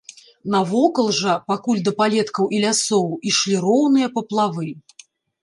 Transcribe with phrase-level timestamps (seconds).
[0.53, 4.67] Навокал жа, пакуль да палеткаў і лясоў, ішлі роўныя паплавы.